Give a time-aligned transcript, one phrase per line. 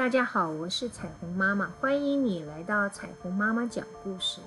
[0.00, 4.40] 大家好，我是彩虹妈妈，欢迎你来到彩虹妈妈讲故事。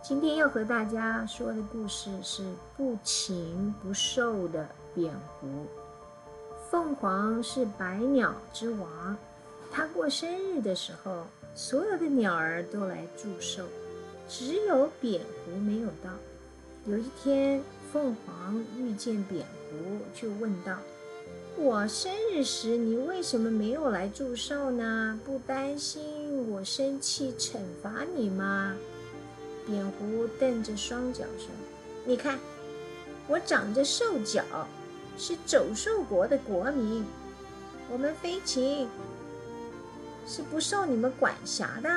[0.00, 2.44] 今天要和大家说的故事是
[2.76, 5.66] 不禽不兽的扁狐。
[6.70, 9.16] 凤凰是百鸟之王，
[9.72, 13.64] 它过生日的时候，所有的鸟儿都来祝寿，
[14.28, 16.10] 只有扁狐没有到。
[16.86, 17.60] 有一天，
[17.92, 20.76] 凤凰遇见扁狐，就问道。
[21.62, 25.20] 我生日时，你为什么没有来祝寿呢？
[25.22, 28.74] 不担心我生气惩罚你吗？
[29.66, 31.48] 扁狐瞪着双脚说
[32.06, 32.38] ：“你看，
[33.28, 34.42] 我长着兽脚，
[35.18, 37.04] 是走兽国的国民。
[37.90, 38.88] 我们飞禽
[40.26, 41.90] 是不受你们管辖的。”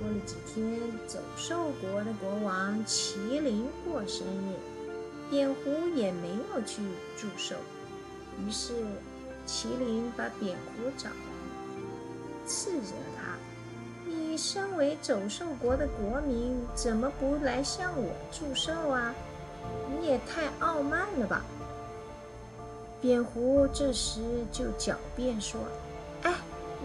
[0.00, 4.58] 过了几天，走兽国的国王麒麟过生日，
[5.30, 6.82] 扁狐也没有去
[7.16, 7.54] 祝寿。
[8.38, 8.72] 于是，
[9.46, 13.36] 麒麟把扁狐找来，斥责他
[14.04, 19.14] ：“你身为走兽国的国民，怎么不来向我祝寿啊？
[19.88, 21.44] 你也太傲慢了吧！”
[23.00, 24.20] 扁狐这时
[24.52, 25.60] 就狡辩说
[26.22, 26.34] ：“哎，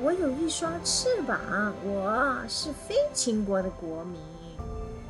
[0.02, 4.20] 我有一双翅膀，我是飞禽国的国民，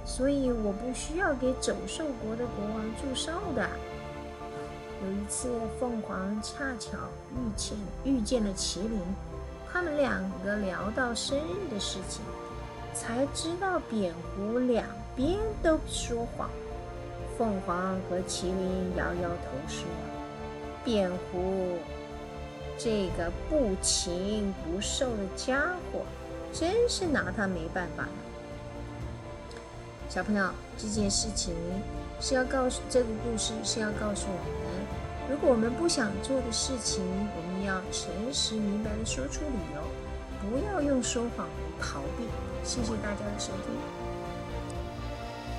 [0.06, 3.70] 所以我不需要给走兽国的国王祝寿的。”
[5.04, 5.50] 有一次，
[5.80, 6.92] 凤凰恰巧
[7.32, 9.00] 遇见遇见了麒麟，
[9.72, 12.22] 他们两个聊到生日的事情，
[12.94, 14.86] 才知道扁狐两
[15.16, 16.48] 边都说谎。
[17.36, 19.86] 凤凰和麒麟摇摇头说
[20.86, 21.80] ：“扁狐
[22.78, 26.02] 这个不禽不兽的家伙，
[26.54, 28.08] 真是拿他没办法。”
[30.14, 30.45] 小朋友，
[30.78, 31.56] 这件事情
[32.20, 37.02] 是要告诉这个故事是要告诉我们，如果我们不想做的事情，
[37.34, 39.81] 我们要诚实明白的说出理由，
[40.42, 42.26] 不要用说谎来逃避。
[42.62, 44.11] 谢谢大家的收听。